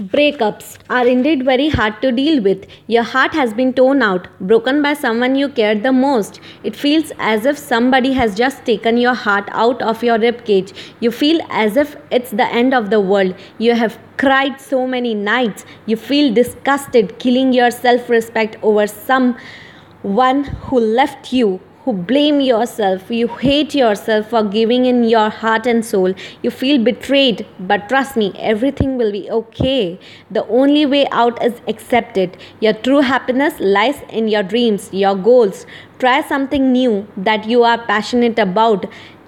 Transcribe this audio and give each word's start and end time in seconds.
Breakups 0.00 0.78
are 0.88 1.06
indeed 1.06 1.44
very 1.44 1.68
hard 1.68 2.00
to 2.00 2.10
deal 2.10 2.42
with. 2.42 2.66
Your 2.86 3.02
heart 3.02 3.34
has 3.34 3.52
been 3.52 3.74
torn 3.74 4.00
out, 4.00 4.28
broken 4.40 4.80
by 4.80 4.94
someone 4.94 5.34
you 5.34 5.50
cared 5.50 5.82
the 5.82 5.92
most. 5.92 6.40
It 6.64 6.74
feels 6.74 7.12
as 7.18 7.44
if 7.44 7.58
somebody 7.58 8.14
has 8.14 8.34
just 8.34 8.64
taken 8.64 8.96
your 8.96 9.12
heart 9.12 9.46
out 9.52 9.82
of 9.82 10.02
your 10.02 10.16
ribcage. 10.16 10.72
You 11.00 11.10
feel 11.10 11.42
as 11.50 11.76
if 11.76 11.98
it's 12.10 12.30
the 12.30 12.46
end 12.46 12.72
of 12.72 12.88
the 12.88 12.98
world. 12.98 13.34
You 13.58 13.74
have 13.74 13.98
cried 14.16 14.58
so 14.58 14.86
many 14.86 15.14
nights. 15.14 15.66
You 15.84 15.98
feel 15.98 16.32
disgusted, 16.32 17.18
killing 17.18 17.52
your 17.52 17.70
self 17.70 18.08
respect 18.08 18.56
over 18.62 18.86
someone 18.86 20.44
who 20.44 20.80
left 20.80 21.30
you 21.30 21.60
who 21.84 21.92
blame 21.92 22.40
yourself. 22.40 23.10
You 23.10 23.28
hate 23.28 23.74
yourself 23.74 24.30
for 24.30 24.42
giving 24.42 24.84
in 24.86 25.04
your 25.04 25.30
heart 25.30 25.66
and 25.66 25.84
soul. 25.84 26.14
You 26.42 26.50
feel 26.50 26.82
betrayed, 26.82 27.46
but 27.58 27.88
trust 27.88 28.16
me, 28.16 28.32
everything 28.38 28.96
will 28.98 29.12
be 29.12 29.30
okay. 29.30 29.98
The 30.30 30.46
only 30.48 30.84
way 30.86 31.06
out 31.10 31.42
is 31.42 31.60
accept 31.66 32.16
it. 32.16 32.36
Your 32.60 32.74
true 32.74 33.00
happiness 33.00 33.54
lies 33.60 34.02
in 34.10 34.28
your 34.28 34.42
dreams, 34.42 34.90
your 34.92 35.16
goals. 35.16 35.66
Try 35.98 36.20
something 36.22 36.72
new 36.72 37.06
that 37.16 37.48
you 37.48 37.62
are 37.62 37.78
passionate 37.86 38.38
about. 38.38 38.86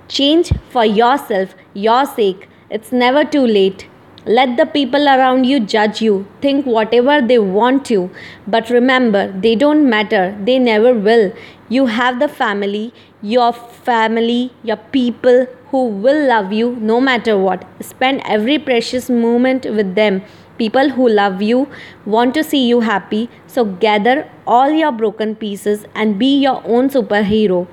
Change 0.09 0.53
for 0.71 0.85
yourself, 0.85 1.55
your 1.75 2.05
sake. 2.07 2.49
It's 2.71 2.93
never 2.93 3.25
too 3.25 3.47
late. 3.47 3.89
Let 4.25 4.57
the 4.57 4.67
people 4.67 5.09
around 5.09 5.45
you 5.45 5.59
judge 5.59 6.01
you. 6.01 6.27
Think 6.41 6.65
whatever 6.65 7.21
they 7.21 7.39
want 7.39 7.85
to. 7.87 8.11
But 8.47 8.71
remember, 8.71 9.33
they 9.33 9.57
don't 9.57 9.89
matter. 9.89 10.37
They 10.45 10.59
never 10.61 10.95
will. 10.95 11.33
You 11.69 11.87
have 11.87 12.21
the 12.21 12.29
family, 12.29 12.95
your 13.21 13.53
family, 13.53 14.53
your 14.63 14.77
people 14.77 15.47
who 15.71 15.87
will 15.87 16.29
love 16.29 16.53
you 16.53 16.77
no 16.77 17.01
matter 17.01 17.37
what. 17.37 17.65
Spend 17.81 18.23
every 18.25 18.59
precious 18.59 19.11
moment 19.11 19.65
with 19.65 19.95
them. 19.97 20.23
People 20.59 20.91
who 20.91 21.09
love 21.09 21.43
you 21.43 21.67
want 22.05 22.35
to 22.35 22.45
see 22.45 22.65
you 22.69 22.81
happy. 22.81 23.29
So 23.49 23.65
gather 23.65 24.31
all 24.47 24.71
your 24.71 24.93
broken 24.93 25.35
pieces 25.35 25.85
and 25.95 26.19
be 26.19 26.39
your 26.39 26.63
own 26.65 26.91
superhero. 26.91 27.67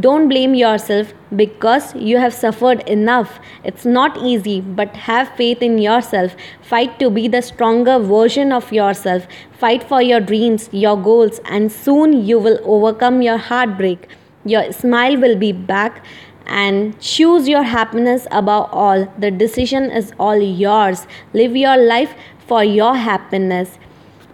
Don't 0.00 0.26
blame 0.26 0.54
yourself 0.54 1.12
because 1.36 1.94
you 1.94 2.16
have 2.16 2.32
suffered 2.32 2.80
enough. 2.88 3.38
It's 3.62 3.84
not 3.84 4.16
easy, 4.16 4.62
but 4.62 4.96
have 4.96 5.28
faith 5.36 5.60
in 5.60 5.76
yourself. 5.76 6.34
Fight 6.62 6.98
to 6.98 7.10
be 7.10 7.28
the 7.28 7.42
stronger 7.42 7.98
version 7.98 8.52
of 8.52 8.72
yourself. 8.72 9.26
Fight 9.58 9.82
for 9.82 10.00
your 10.00 10.20
dreams, 10.20 10.70
your 10.72 10.96
goals, 10.96 11.40
and 11.44 11.70
soon 11.70 12.24
you 12.24 12.38
will 12.38 12.58
overcome 12.64 13.20
your 13.20 13.36
heartbreak. 13.36 14.08
Your 14.46 14.72
smile 14.72 15.18
will 15.18 15.36
be 15.36 15.52
back 15.52 16.02
and 16.46 16.98
choose 16.98 17.46
your 17.46 17.62
happiness 17.62 18.26
above 18.30 18.70
all. 18.72 19.06
The 19.18 19.30
decision 19.30 19.90
is 19.90 20.14
all 20.18 20.40
yours. 20.40 21.06
Live 21.34 21.54
your 21.54 21.76
life 21.76 22.14
for 22.46 22.64
your 22.64 22.96
happiness. 22.96 23.78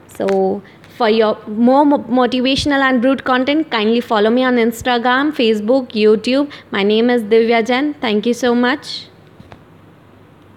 So, 0.07 0.63
for 0.99 1.09
your 1.09 1.37
more 1.47 1.85
motivational 2.21 2.81
and 2.89 3.01
brute 3.01 3.25
content, 3.25 3.71
kindly 3.71 4.01
follow 4.01 4.31
me 4.31 4.45
on 4.45 4.57
Instagram, 4.57 5.31
Facebook, 5.43 5.93
YouTube. 5.93 6.51
My 6.73 6.83
name 6.83 7.09
is 7.11 7.23
Divya 7.23 7.67
Jain. 7.67 7.95
Thank 7.95 8.27
you 8.27 8.35
so 8.35 8.55
much. 8.55 9.07